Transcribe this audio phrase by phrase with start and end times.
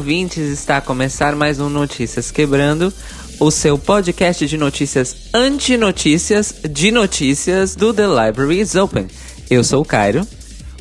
[0.00, 0.48] Ouvintes!
[0.48, 2.90] Está a começar mais um Notícias Quebrando,
[3.38, 9.08] o seu podcast de notícias anti-notícias de notícias do The Library is Open.
[9.50, 10.26] Eu sou o Cairo.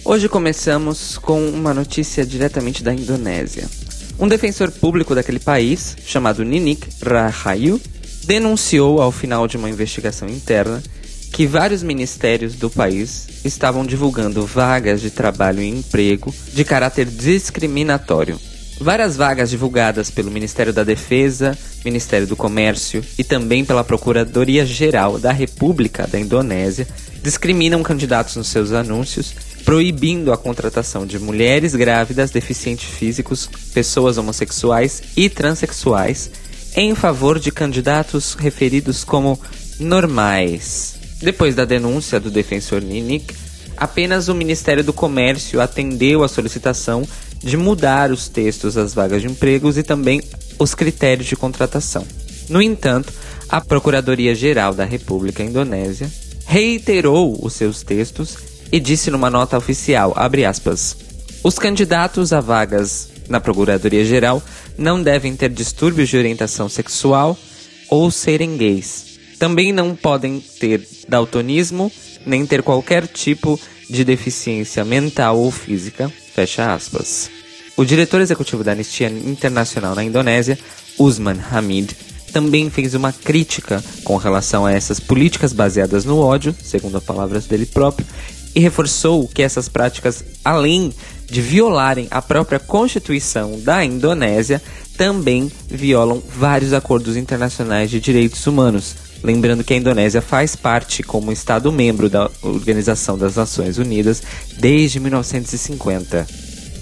[0.05, 3.67] Hoje começamos com uma notícia diretamente da Indonésia.
[4.17, 7.81] Um defensor público daquele país, chamado Ninik Rahayu,
[8.23, 10.81] denunciou ao final de uma investigação interna
[11.33, 18.39] que vários ministérios do país estavam divulgando vagas de trabalho e emprego de caráter discriminatório.
[18.79, 25.19] Várias vagas divulgadas pelo Ministério da Defesa, Ministério do Comércio e também pela Procuradoria Geral
[25.19, 26.88] da República da Indonésia
[27.22, 29.33] discriminam candidatos nos seus anúncios,
[29.66, 36.31] proibindo a contratação de mulheres grávidas, deficientes físicos, pessoas homossexuais e transexuais
[36.73, 39.38] em favor de candidatos referidos como
[39.77, 40.95] normais.
[41.22, 43.35] Depois da denúncia do defensor Ninik,
[43.75, 47.05] apenas o Ministério do Comércio atendeu a solicitação
[47.39, 50.21] de mudar os textos das vagas de empregos e também
[50.57, 52.05] os critérios de contratação.
[52.49, 53.13] No entanto,
[53.47, 56.11] a Procuradoria-Geral da República Indonésia
[56.45, 58.37] reiterou os seus textos
[58.71, 60.13] e disse numa nota oficial,
[60.47, 60.95] aspas,
[61.43, 64.41] os candidatos a vagas na Procuradoria-Geral
[64.77, 67.37] não devem ter distúrbios de orientação sexual
[67.89, 71.89] ou serem gays também não podem ter daltonismo,
[72.25, 73.57] nem ter qualquer tipo
[73.89, 76.11] de deficiência mental ou física.
[76.33, 77.30] Fecha aspas.
[77.75, 80.59] O diretor executivo da Anistia Internacional na Indonésia,
[80.97, 81.95] Usman Hamid,
[82.33, 87.45] também fez uma crítica com relação a essas políticas baseadas no ódio, segundo as palavras
[87.45, 88.06] dele próprio,
[88.53, 90.94] e reforçou que essas práticas, além
[91.25, 94.61] de violarem a própria Constituição da Indonésia,
[94.97, 101.31] também violam vários acordos internacionais de direitos humanos, Lembrando que a Indonésia faz parte como
[101.31, 104.24] Estado membro da Organização das Nações Unidas
[104.57, 106.25] desde 1950.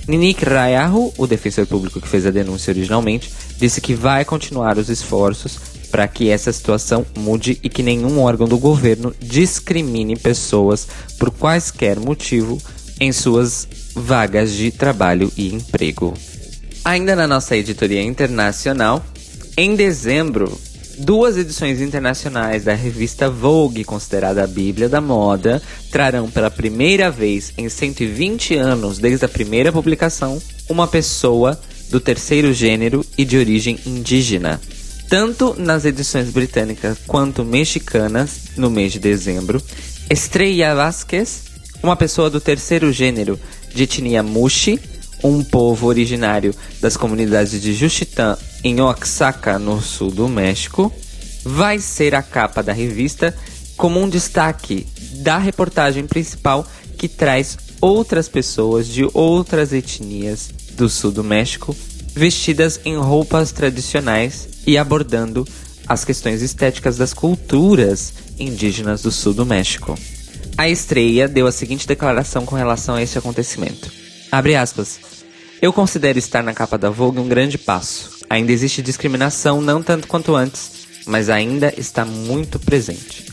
[0.08, 4.88] Ninik Rayahu, o defensor público que fez a denúncia originalmente, disse que vai continuar os
[4.88, 5.60] esforços
[5.92, 10.88] para que essa situação mude e que nenhum órgão do governo discrimine pessoas
[11.18, 12.58] por quaisquer motivo
[13.00, 16.14] em suas vagas de trabalho e emprego.
[16.86, 19.06] Ainda na nossa editoria internacional,
[19.58, 20.58] em dezembro,
[21.00, 27.54] Duas edições internacionais da revista Vogue, considerada a Bíblia da moda, trarão pela primeira vez
[27.56, 31.60] em 120 anos desde a primeira publicação uma pessoa
[31.92, 34.60] do terceiro gênero e de origem indígena.
[35.08, 39.62] Tanto nas edições britânicas quanto mexicanas, no mês de dezembro,
[40.10, 41.44] Estrella Vasquez,
[41.84, 43.40] uma pessoa do terceiro gênero
[43.72, 44.80] de etnia Mushi,
[45.24, 48.36] um povo originário das comunidades de Juchitán
[48.68, 50.92] em Oaxaca, no sul do México,
[51.44, 53.34] vai ser a capa da revista
[53.78, 54.86] como um destaque
[55.22, 56.68] da reportagem principal
[56.98, 61.76] que traz outras pessoas de outras etnias do sul do México
[62.14, 65.48] vestidas em roupas tradicionais e abordando
[65.88, 69.98] as questões estéticas das culturas indígenas do sul do México.
[70.58, 73.90] A estreia deu a seguinte declaração com relação a esse acontecimento.
[74.30, 75.00] Abre aspas.
[75.62, 78.17] Eu considero estar na capa da Vogue um grande passo.
[78.30, 83.26] Ainda existe discriminação, não tanto quanto antes, mas ainda está muito presente.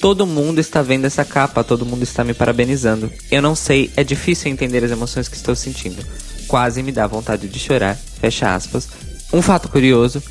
[0.00, 3.10] Todo mundo está vendo essa capa, todo mundo está me parabenizando.
[3.30, 6.04] Eu não sei, é difícil entender as emoções que estou sentindo.
[6.46, 7.96] Quase me dá vontade de chorar.
[8.20, 8.86] Fecha aspas.
[9.32, 10.22] Um fato curioso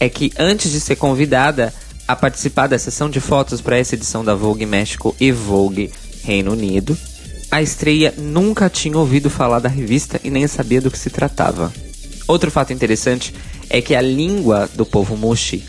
[0.00, 1.74] é que antes de ser convidada
[2.06, 5.92] a participar da sessão de fotos para essa edição da Vogue México e Vogue
[6.24, 6.96] Reino Unido,
[7.50, 11.70] a estreia nunca tinha ouvido falar da revista e nem sabia do que se tratava.
[12.26, 13.34] Outro fato interessante
[13.70, 15.64] é que a língua do povo Mushi,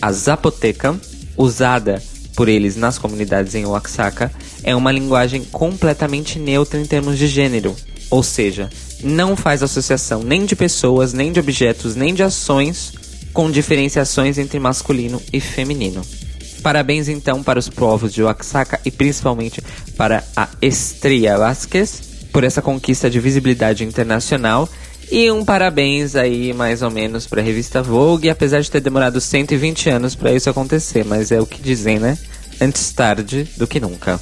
[0.00, 0.98] a Zapoteca,
[1.36, 2.02] usada
[2.34, 4.32] por eles nas comunidades em Oaxaca,
[4.62, 7.76] é uma linguagem completamente neutra em termos de gênero,
[8.10, 8.70] ou seja,
[9.02, 12.92] não faz associação nem de pessoas, nem de objetos, nem de ações
[13.32, 16.02] com diferenciações entre masculino e feminino.
[16.62, 19.60] Parabéns então para os povos de Oaxaca e principalmente
[19.96, 22.00] para a Estrella Vasquez
[22.32, 24.68] por essa conquista de visibilidade internacional
[25.12, 29.20] e um parabéns aí mais ou menos para a revista Vogue, apesar de ter demorado
[29.20, 32.16] 120 anos para isso acontecer, mas é o que dizem, né?
[32.58, 34.18] Antes tarde do que nunca.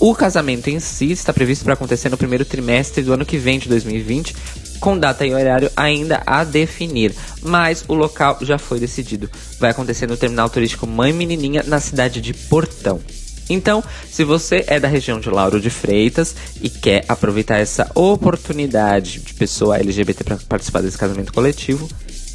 [0.00, 3.58] O casamento em si está previsto para acontecer no primeiro trimestre do ano que vem,
[3.58, 4.34] de 2020,
[4.80, 9.30] com data e horário ainda a definir, mas o local já foi decidido.
[9.60, 13.00] Vai acontecer no terminal turístico Mãe Menininha, na cidade de Portão.
[13.48, 19.20] Então, se você é da região de Lauro de Freitas e quer aproveitar essa oportunidade
[19.20, 21.88] de pessoa LGBT para participar desse casamento coletivo,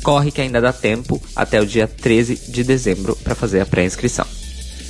[0.03, 4.36] corre que ainda dá tempo até o dia 13 de dezembro para fazer a pré-inscrição.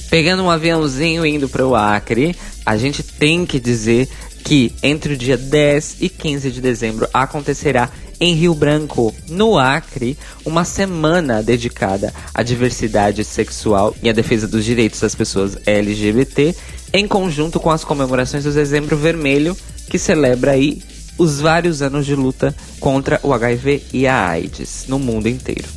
[0.09, 4.07] Pegando um aviãozinho indo para o Acre, a gente tem que dizer
[4.43, 7.89] que entre o dia 10 e 15 de dezembro acontecerá
[8.19, 14.63] em Rio Branco, no Acre, uma semana dedicada à diversidade sexual e à defesa dos
[14.63, 16.55] direitos das pessoas LGBT,
[16.93, 19.55] em conjunto com as comemorações do Dezembro Vermelho,
[19.89, 20.81] que celebra aí
[21.17, 25.67] os vários anos de luta contra o HIV e a AIDS no mundo inteiro.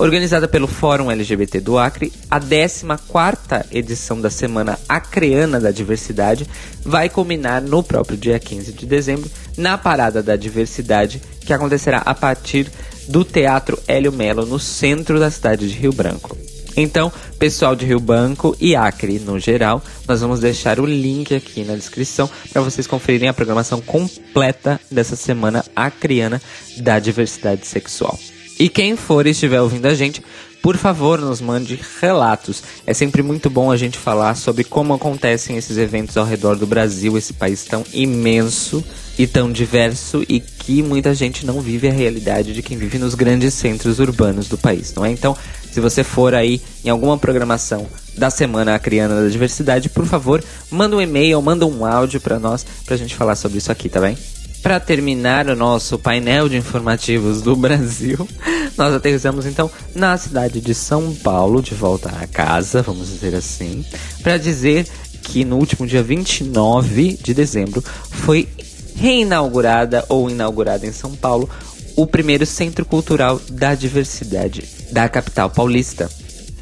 [0.00, 6.48] Organizada pelo Fórum LGBT do Acre, a 14ª edição da Semana Acreana da Diversidade
[6.82, 12.14] vai culminar no próprio dia 15 de dezembro, na Parada da Diversidade, que acontecerá a
[12.14, 12.72] partir
[13.08, 16.34] do Teatro Hélio Melo, no centro da cidade de Rio Branco.
[16.74, 21.62] Então, pessoal de Rio Branco e Acre no geral, nós vamos deixar o link aqui
[21.62, 26.40] na descrição para vocês conferirem a programação completa dessa semana acreana
[26.78, 28.18] da diversidade sexual.
[28.60, 30.22] E quem for e estiver ouvindo a gente,
[30.60, 32.62] por favor, nos mande relatos.
[32.86, 36.66] É sempre muito bom a gente falar sobre como acontecem esses eventos ao redor do
[36.66, 38.84] Brasil, esse país tão imenso
[39.18, 43.14] e tão diverso e que muita gente não vive a realidade de quem vive nos
[43.14, 45.10] grandes centros urbanos do país, não é?
[45.10, 45.34] Então,
[45.72, 47.86] se você for aí em alguma programação
[48.18, 52.66] da Semana Acriana da Diversidade, por favor, manda um e-mail, manda um áudio para nós,
[52.84, 54.18] pra gente falar sobre isso aqui, tá bem?
[54.62, 58.28] Para terminar o nosso painel de informativos do Brasil,
[58.76, 63.84] nós aterrissamos então na cidade de São Paulo, de volta a casa, vamos dizer assim,
[64.22, 64.86] para dizer
[65.22, 68.48] que no último dia 29 de dezembro foi
[68.96, 71.48] reinaugurada ou inaugurada em São Paulo
[71.96, 76.10] o primeiro Centro Cultural da Diversidade da capital paulista.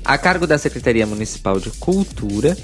[0.04, 2.56] A cargo da Secretaria Municipal de Cultura,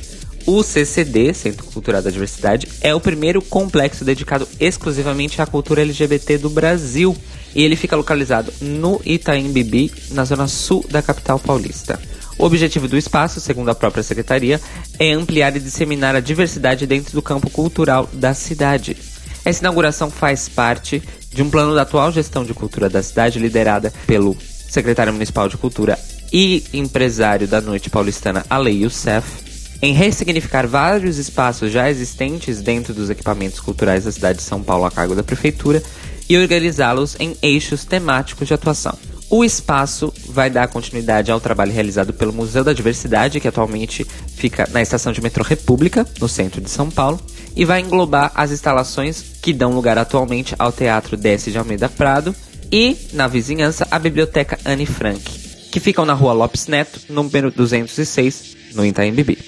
[0.47, 6.39] o CCD, Centro Cultural da Diversidade, é o primeiro complexo dedicado exclusivamente à cultura LGBT
[6.39, 7.17] do Brasil.
[7.55, 11.99] E ele fica localizado no Itaim Bibi, na zona sul da capital paulista.
[12.37, 14.61] O objetivo do espaço, segundo a própria secretaria,
[14.99, 18.97] é ampliar e disseminar a diversidade dentro do campo cultural da cidade.
[19.45, 21.03] Essa inauguração faz parte
[21.33, 24.37] de um plano da atual gestão de cultura da cidade, liderada pelo
[24.69, 25.99] secretário municipal de cultura
[26.33, 29.44] e empresário da noite paulistana Ale Youssef,
[29.83, 34.85] em ressignificar vários espaços já existentes dentro dos equipamentos culturais da cidade de São Paulo
[34.85, 35.83] a cargo da prefeitura
[36.29, 38.97] e organizá-los em eixos temáticos de atuação.
[39.31, 44.69] O espaço vai dar continuidade ao trabalho realizado pelo Museu da Diversidade, que atualmente fica
[44.71, 47.19] na estação de metrô República, no centro de São Paulo,
[47.57, 52.35] e vai englobar as instalações que dão lugar atualmente ao Teatro Desce de Almeida Prado
[52.71, 55.23] e, na vizinhança, a Biblioteca Anne Frank,
[55.71, 59.39] que ficam na rua Lopes Neto, número 206, no Itaim Bibi.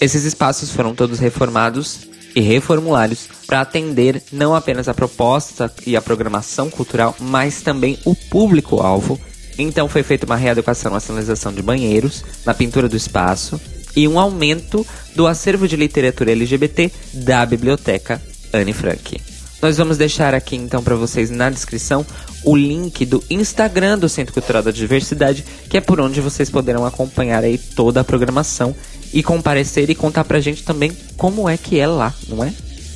[0.00, 2.00] Esses espaços foram todos reformados
[2.34, 8.14] e reformulados para atender não apenas a proposta e a programação cultural, mas também o
[8.14, 9.18] público-alvo.
[9.58, 13.58] Então foi feita uma readequação na sinalização de banheiros, na pintura do espaço
[13.96, 18.20] e um aumento do acervo de literatura LGBT da biblioteca
[18.52, 19.18] Anne Frank.
[19.62, 22.04] Nós vamos deixar aqui então para vocês na descrição
[22.44, 26.84] o link do Instagram do Centro Cultural da Diversidade, que é por onde vocês poderão
[26.84, 28.76] acompanhar aí toda a programação
[29.12, 32.52] e comparecer e contar pra gente também como é que é lá, não é?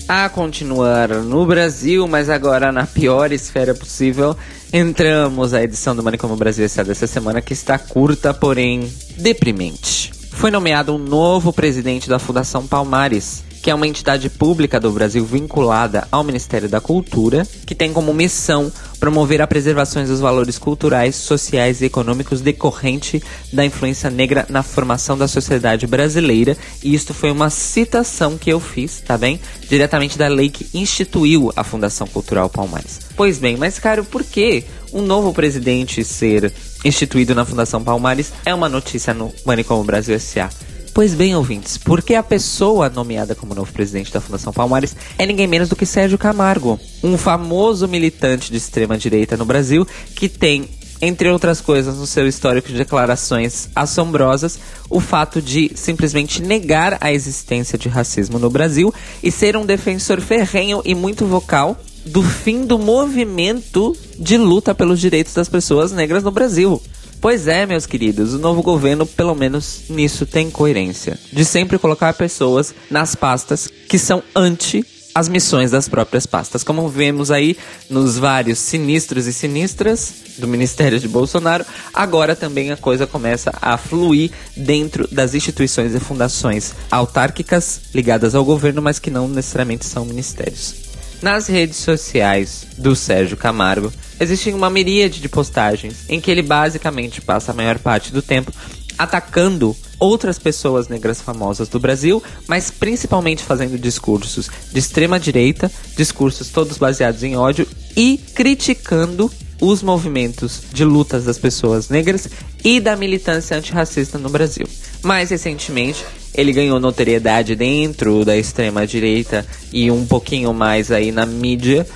[0.09, 4.37] A continuar no Brasil, mas agora na pior esfera possível,
[4.73, 6.83] entramos à edição do Manicômio Brasil S.A.
[6.83, 10.13] dessa semana que está curta, porém deprimente.
[10.33, 15.25] Foi nomeado um novo presidente da Fundação Palmares, que é uma entidade pública do Brasil
[15.25, 21.17] vinculada ao Ministério da Cultura, que tem como missão promover a preservação dos valores culturais,
[21.17, 26.57] sociais e econômicos decorrente da influência negra na formação da sociedade brasileira.
[26.85, 29.41] E isto foi uma citação que eu fiz, tá bem?
[29.69, 33.01] Diretamente da lei que instituiu a Fundação Cultural Palmares.
[33.17, 36.53] Pois bem, mas caro, por que um novo presidente ser
[36.85, 40.51] instituído na Fundação Palmares é uma notícia no Manicom Brasil S.A.?
[40.93, 45.47] Pois bem, ouvintes, porque a pessoa nomeada como novo presidente da Fundação Palmares é ninguém
[45.47, 50.69] menos do que Sérgio Camargo, um famoso militante de extrema direita no Brasil que tem
[51.03, 54.59] entre outras coisas, no seu histórico de declarações assombrosas,
[54.91, 58.93] o fato de simplesmente negar a existência de racismo no Brasil
[59.23, 65.01] e ser um defensor ferrenho e muito vocal do fim do movimento de luta pelos
[65.01, 66.83] direitos das pessoas negras no Brasil.
[67.21, 71.19] Pois é, meus queridos, o novo governo, pelo menos nisso, tem coerência.
[71.31, 74.85] De sempre colocar pessoas nas pastas que são anti
[75.15, 77.59] as missões das próprias pastas, como vemos aí
[77.91, 81.67] nos vários sinistros e sinistras do Ministério de Bolsonaro.
[81.93, 88.45] Agora também a coisa começa a fluir dentro das instituições e fundações autárquicas ligadas ao
[88.45, 90.90] governo, mas que não necessariamente são ministérios.
[91.23, 97.21] Nas redes sociais do Sérgio Camargo, existe uma miríade de postagens em que ele basicamente
[97.21, 98.51] passa a maior parte do tempo
[98.97, 106.49] atacando outras pessoas negras famosas do Brasil, mas principalmente fazendo discursos de extrema direita, discursos
[106.49, 112.29] todos baseados em ódio e criticando os movimentos de lutas das pessoas negras
[112.65, 114.67] e da militância antirracista no Brasil.
[115.03, 121.27] Mais recentemente, ele ganhou notoriedade dentro da extrema direita e um pouquinho mais aí na
[121.27, 121.87] mídia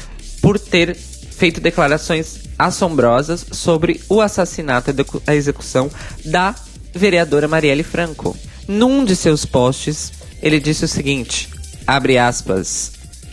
[0.40, 4.94] por ter feito declarações assombrosas sobre o assassinato e
[5.26, 5.90] a execução
[6.24, 6.54] da
[6.94, 8.36] vereadora Marielle Franco.
[8.66, 10.12] Num de seus posts,
[10.42, 11.48] ele disse o seguinte:
[11.86, 12.92] abre aspas.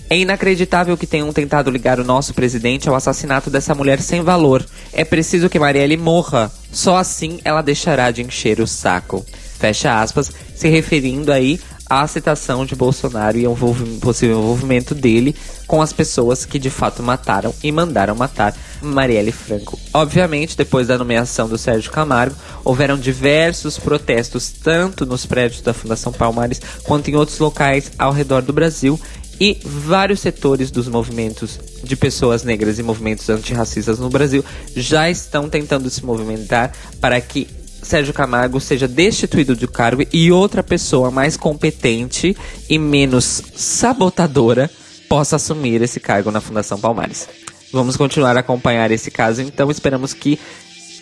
[0.09, 4.65] É inacreditável que tenham tentado ligar o nosso presidente ao assassinato dessa mulher sem valor.
[4.91, 6.51] É preciso que Marielle morra.
[6.69, 9.25] Só assim ela deixará de encher o saco.
[9.57, 10.29] Fecha aspas,
[10.61, 13.57] se referindo aí à citação de Bolsonaro e ao
[13.99, 19.79] possível envolvimento dele com as pessoas que de fato mataram e mandaram matar Marielle Franco.
[19.91, 26.13] Obviamente, depois da nomeação do Sérgio Camargo, houveram diversos protestos tanto nos prédios da Fundação
[26.13, 29.01] Palmares quanto em outros locais ao redor do Brasil
[29.39, 35.49] e vários setores dos movimentos de pessoas negras e movimentos antirracistas no Brasil já estão
[35.49, 37.47] tentando se movimentar para que
[37.81, 42.35] Sérgio Camargo seja destituído do cargo e outra pessoa mais competente
[42.69, 44.69] e menos sabotadora
[45.09, 47.27] possa assumir esse cargo na Fundação Palmares.
[47.71, 50.39] Vamos continuar a acompanhar esse caso, então esperamos que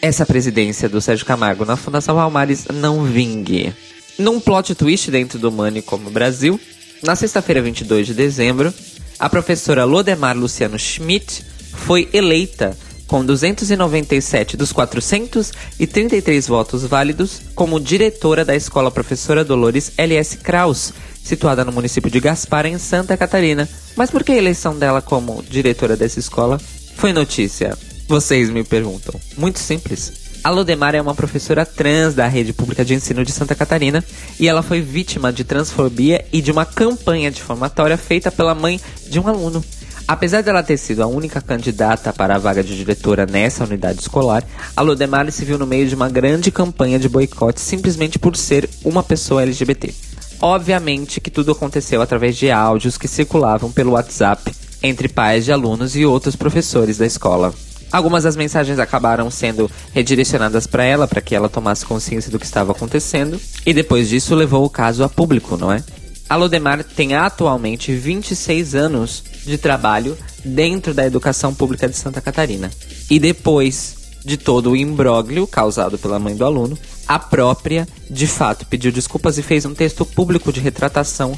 [0.01, 3.73] essa presidência do Sérgio Camargo na Fundação Palmares não vingue.
[4.17, 6.59] Num plot twist dentro do Money como Brasil,
[7.03, 8.73] na sexta-feira 22 de dezembro,
[9.19, 11.43] a professora Lodemar Luciano Schmidt
[11.73, 12.77] foi eleita
[13.09, 20.37] com 297 dos 433 votos válidos como diretora da Escola Professora Dolores L.S.
[20.37, 23.67] Kraus, situada no município de Gaspar, em Santa Catarina.
[23.97, 26.61] Mas por que a eleição dela como diretora dessa escola
[26.95, 27.75] foi notícia?
[28.07, 29.19] Vocês me perguntam.
[29.35, 30.29] Muito simples.
[30.43, 34.05] A Lodemar é uma professora trans da rede pública de ensino de Santa Catarina
[34.39, 39.19] e ela foi vítima de transfobia e de uma campanha difamatória feita pela mãe de
[39.19, 39.63] um aluno.
[40.09, 44.43] Apesar dela ter sido a única candidata para a vaga de diretora nessa unidade escolar,
[44.75, 48.67] a Lodemar se viu no meio de uma grande campanha de boicote simplesmente por ser
[48.83, 49.93] uma pessoa LGBT.
[50.41, 54.51] Obviamente que tudo aconteceu através de áudios que circulavam pelo WhatsApp
[54.81, 57.53] entre pais de alunos e outros professores da escola.
[57.91, 62.45] Algumas das mensagens acabaram sendo redirecionadas para ela, para que ela tomasse consciência do que
[62.45, 65.83] estava acontecendo, e depois disso levou o caso a público, não é?
[66.29, 72.69] A Lodemar tem atualmente 26 anos de trabalho dentro da educação pública de Santa Catarina.
[73.09, 78.67] E depois de todo o imbróglio causado pela mãe do aluno, a própria, de fato,
[78.67, 81.33] pediu desculpas e fez um texto público de retratação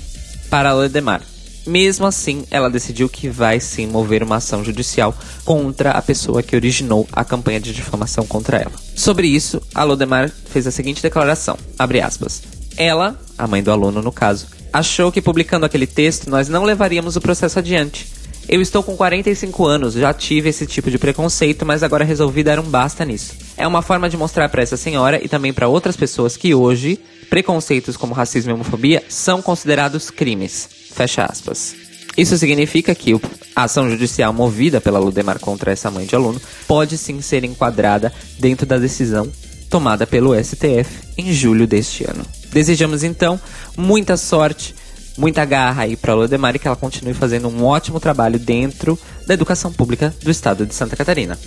[0.49, 1.21] para a Lodemar.
[1.65, 6.55] Mesmo assim, ela decidiu que vai sim mover uma ação judicial contra a pessoa que
[6.55, 8.73] originou a campanha de difamação contra ela.
[8.93, 11.57] Sobre isso, a Lodemar fez a seguinte declaração,
[12.03, 12.41] aspas,
[12.75, 17.15] Ela, a mãe do aluno no caso, achou que publicando aquele texto nós não levaríamos
[17.15, 18.07] o processo adiante.
[18.49, 22.59] Eu estou com 45 anos, já tive esse tipo de preconceito, mas agora resolvi dar
[22.59, 23.33] um basta nisso.
[23.55, 26.99] É uma forma de mostrar para essa senhora e também para outras pessoas que hoje
[27.29, 30.67] preconceitos como racismo e homofobia são considerados crimes.
[30.93, 31.75] Fecha aspas.
[32.17, 33.13] Isso significa que
[33.55, 38.11] a ação judicial movida pela Ludemar contra essa mãe de aluno pode sim ser enquadrada
[38.37, 39.31] dentro da decisão
[39.69, 42.25] tomada pelo STF em julho deste ano.
[42.51, 43.39] Desejamos então
[43.77, 44.75] muita sorte
[45.17, 49.33] Muita garra aí pra Lodemar e que ela continue fazendo um ótimo trabalho dentro da
[49.33, 51.37] educação pública do estado de Santa Catarina.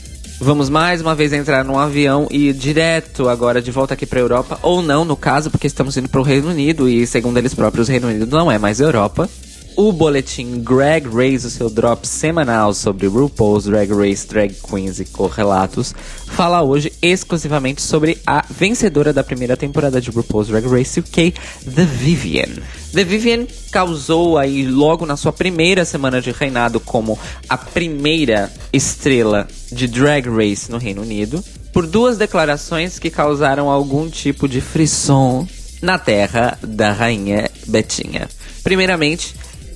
[0.41, 4.21] Vamos mais uma vez entrar num avião e ir direto agora de volta aqui para
[4.21, 7.55] Europa, ou não, no caso, porque estamos indo para o Reino Unido e, segundo eles
[7.55, 9.29] próprios, o Reino Unido não é mais Europa.
[9.77, 15.05] O boletim Greg Race, o seu drop semanal sobre RuPaul's Drag Race, Drag Queens e
[15.05, 15.93] correlatos,
[16.29, 21.85] fala hoje exclusivamente sobre a vencedora da primeira temporada de RuPaul's Drag Race UK, The
[21.85, 22.63] Vivian.
[22.93, 29.49] The Vivian causou aí logo na sua primeira semana de reinado como a primeira estrela
[29.73, 35.49] de Drag Race no Reino Unido, por duas declarações que causaram algum tipo de frisson
[35.83, 38.29] na terra da rainha Betinha.
[38.63, 39.35] Primeiramente,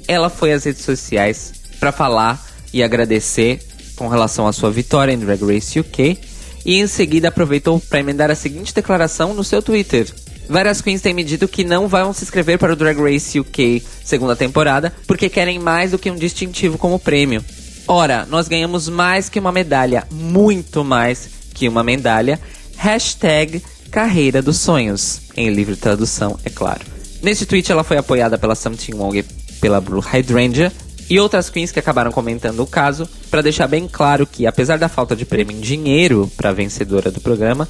[0.09, 3.61] ela foi às redes sociais para falar e agradecer
[3.95, 6.19] com relação à sua vitória em Drag Race UK
[6.65, 10.07] e em seguida aproveitou para emendar a seguinte declaração no seu Twitter.
[10.49, 13.83] Várias queens têm me dito que não vão se inscrever para o Drag Race UK
[14.03, 17.45] segunda temporada porque querem mais do que um distintivo como prêmio.
[17.87, 22.41] Ora, nós ganhamos mais que uma medalha, muito mais que uma medalha.
[22.77, 26.81] Hashtag Carreira dos Sonhos, em livre tradução, é claro.
[27.23, 29.25] Neste tweet ela foi apoiada pela Something Wong
[29.61, 30.73] pela Blue Hydrangea
[31.11, 34.89] e outras queens que acabaram comentando o caso, para deixar bem claro que, apesar da
[34.89, 37.67] falta de prêmio em dinheiro para a vencedora do programa,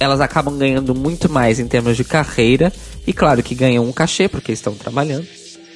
[0.00, 2.72] elas acabam ganhando muito mais em termos de carreira
[3.06, 5.26] e, claro, que ganham um cachê porque estão trabalhando.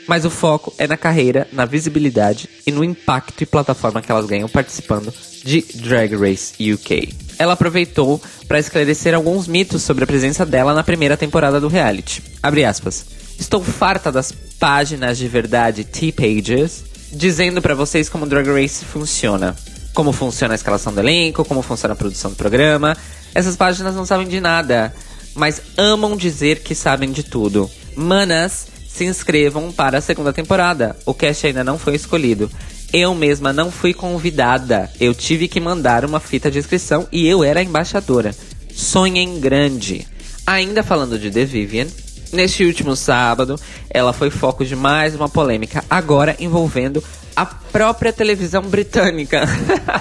[0.09, 4.27] Mas o foco é na carreira, na visibilidade e no impacto e plataforma que elas
[4.27, 7.15] ganham participando de Drag Race UK.
[7.39, 12.23] Ela aproveitou para esclarecer alguns mitos sobre a presença dela na primeira temporada do reality.
[12.43, 13.07] Abre aspas.
[13.39, 19.55] Estou farta das páginas de verdade T-Pages dizendo para vocês como Drag Race funciona.
[19.93, 22.97] Como funciona a escalação do elenco, como funciona a produção do programa.
[23.35, 24.93] Essas páginas não sabem de nada,
[25.35, 27.71] mas amam dizer que sabem de tudo.
[27.95, 30.97] Manas, se inscrevam para a segunda temporada.
[31.05, 32.51] O cast ainda não foi escolhido.
[32.93, 34.89] Eu mesma não fui convidada.
[35.01, 38.35] Eu tive que mandar uma fita de inscrição e eu era a embaixadora.
[38.73, 40.07] Sonhem grande.
[40.47, 41.87] Ainda falando de The Vivian,
[42.35, 43.55] Neste último sábado,
[43.89, 47.03] ela foi foco de mais uma polêmica, agora envolvendo
[47.37, 49.45] a própria televisão britânica.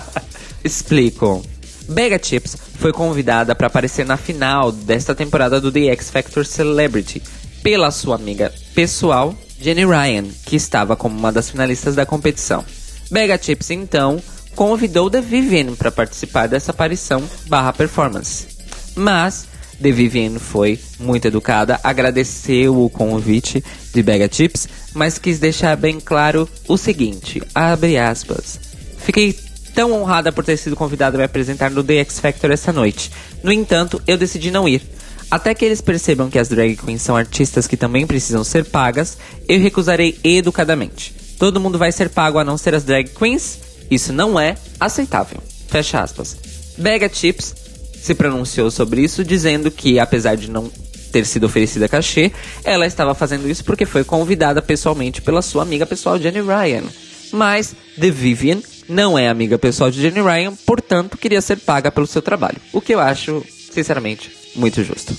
[0.66, 1.46] Explico.
[1.88, 7.22] Bega Chips foi convidada para aparecer na final desta temporada do The X Factor Celebrity
[7.62, 12.66] pela sua amiga pessoal, Jenny Ryan, que estava como uma das finalistas da competição.
[13.12, 14.20] Bega Chips então
[14.56, 18.48] convidou The Vivienne para participar dessa aparição barra performance.
[18.96, 19.53] Mas
[19.84, 23.62] The Vivienne foi muito educada, agradeceu o convite
[23.94, 28.58] de Bega Chips, mas quis deixar bem claro o seguinte, abre aspas.
[28.98, 29.38] Fiquei
[29.76, 33.12] tão honrada por ter sido convidada a me apresentar no The X Factor essa noite.
[33.44, 34.82] No entanto, eu decidi não ir.
[35.30, 39.18] Até que eles percebam que as drag queens são artistas que também precisam ser pagas,
[39.50, 41.14] eu recusarei educadamente.
[41.38, 43.60] Todo mundo vai ser pago a não ser as drag queens?
[43.92, 45.44] Isso não é aceitável.
[45.68, 46.38] Fecha aspas.
[46.78, 47.63] Bega Chips
[48.04, 50.70] se pronunciou sobre isso, dizendo que, apesar de não
[51.10, 55.86] ter sido oferecida cachê, ela estava fazendo isso porque foi convidada pessoalmente pela sua amiga
[55.86, 56.84] pessoal Jenny Ryan.
[57.32, 62.06] Mas The Vivian não é amiga pessoal de Jenny Ryan, portanto queria ser paga pelo
[62.06, 62.58] seu trabalho.
[62.74, 65.16] O que eu acho, sinceramente, muito justo.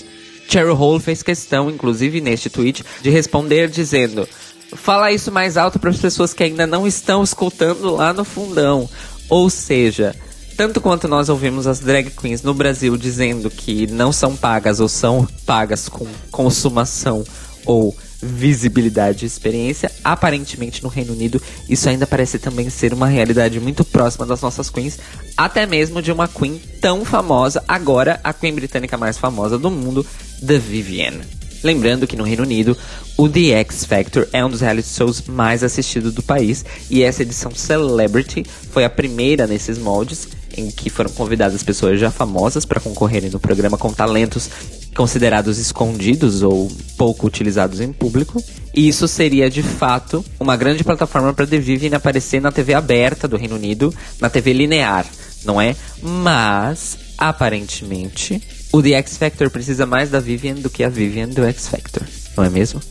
[0.47, 4.29] Cheryl Hole fez questão, inclusive neste tweet, de responder dizendo:
[4.75, 8.87] Fala isso mais alto para as pessoas que ainda não estão escutando lá no fundão.
[9.27, 10.15] Ou seja,
[10.55, 14.87] tanto quanto nós ouvimos as drag queens no Brasil dizendo que não são pagas ou
[14.87, 17.23] são pagas com consumação
[17.65, 23.59] ou visibilidade e experiência, aparentemente no Reino Unido isso ainda parece também ser uma realidade
[23.59, 24.97] muito próxima das nossas queens,
[25.35, 30.05] até mesmo de uma queen tão famosa, agora a queen britânica mais famosa do mundo,
[30.45, 31.21] The Vivienne.
[31.63, 32.77] Lembrando que no Reino Unido,
[33.17, 37.23] o The X Factor é um dos reality shows mais assistidos do país e essa
[37.23, 42.79] edição Celebrity foi a primeira nesses moldes em que foram convidadas pessoas já famosas para
[42.79, 44.49] concorrerem no programa com talentos
[44.95, 48.41] considerados escondidos ou pouco utilizados em público.
[48.73, 53.27] E isso seria de fato uma grande plataforma para The Vivienne aparecer na TV aberta
[53.27, 55.05] do Reino Unido, na TV linear,
[55.43, 55.75] não é?
[56.01, 58.41] Mas aparentemente
[58.71, 62.03] o The X Factor precisa mais da Vivienne do que a Vivienne do X Factor,
[62.35, 62.81] não é mesmo?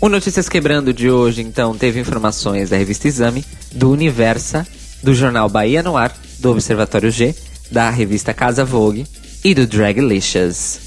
[0.00, 4.66] O Notícias Quebrando de hoje, então, teve informações da revista Exame, do Universa,
[5.00, 7.34] do jornal Bahia no Ar, do Observatório G,
[7.70, 9.06] da revista Casa Vogue
[9.44, 10.80] e do Draglicious.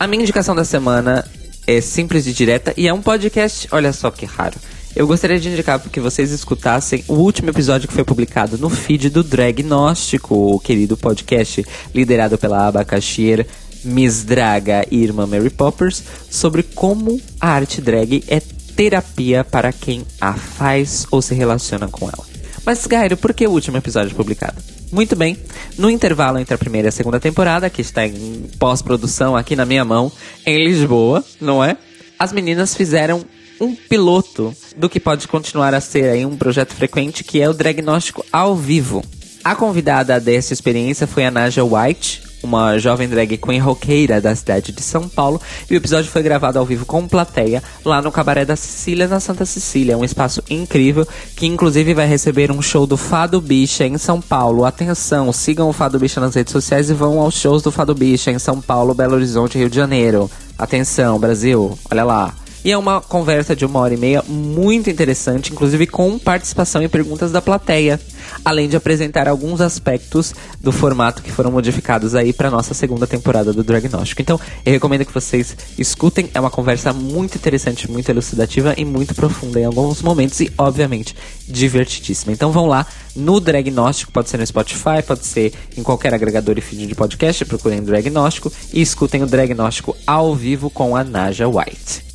[0.00, 1.24] A minha indicação da semana
[1.66, 4.56] é simples e direta e é um podcast, olha só que raro.
[4.94, 9.10] Eu gostaria de indicar que vocês escutassem o último episódio que foi publicado no feed
[9.10, 13.46] do Dragnóstico, o querido podcast liderado pela abacaxieira
[13.84, 18.40] Miss Draga e irmã Mary Poppers, sobre como a arte drag é
[18.74, 22.24] terapia para quem a faz ou se relaciona com ela.
[22.64, 24.75] Mas, Gairo, por que o último episódio publicado?
[24.92, 25.36] Muito bem,
[25.76, 29.64] no intervalo entre a primeira e a segunda temporada, que está em pós-produção aqui na
[29.64, 30.10] minha mão,
[30.44, 31.76] em Lisboa, não é?
[32.18, 33.24] As meninas fizeram
[33.60, 37.54] um piloto do que pode continuar a ser aí um projeto frequente, que é o
[37.54, 39.02] Diagnóstico ao vivo.
[39.42, 44.72] A convidada dessa experiência foi a Naja White, uma jovem drag queen roqueira da cidade
[44.72, 48.44] de São Paulo, e o episódio foi gravado ao vivo com plateia lá no Cabaré
[48.44, 52.96] da Sicília, na Santa Cecília, um espaço incrível que inclusive vai receber um show do
[52.96, 54.64] Fado Bicha em São Paulo.
[54.64, 58.30] Atenção, sigam o Fado Bicha nas redes sociais e vão aos shows do Fado Bicha
[58.30, 60.30] em São Paulo, Belo Horizonte, Rio de Janeiro.
[60.56, 62.34] Atenção, Brasil, olha lá.
[62.66, 66.88] E é uma conversa de uma hora e meia muito interessante, inclusive com participação e
[66.88, 68.00] perguntas da plateia.
[68.44, 73.52] Além de apresentar alguns aspectos do formato que foram modificados aí para nossa segunda temporada
[73.52, 74.20] do Diagnóstico.
[74.20, 76.28] Então, eu recomendo que vocês escutem.
[76.34, 81.14] É uma conversa muito interessante, muito elucidativa e muito profunda em alguns momentos e, obviamente,
[81.46, 82.32] divertidíssima.
[82.32, 86.60] Então, vão lá no Diagnóstico, pode ser no Spotify, pode ser em qualquer agregador e
[86.60, 92.05] feed de podcast, procurem Diagnóstico e escutem o Diagnóstico ao vivo com a Naja White.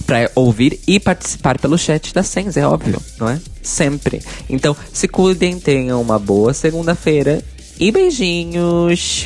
[0.08, 3.40] para ouvir e participar pelo chat da Sens, é óbvio, não é?
[3.62, 4.22] Sempre.
[4.50, 7.44] Então, se cuidem, tenham uma boa segunda-feira
[7.80, 9.26] e beijinhos.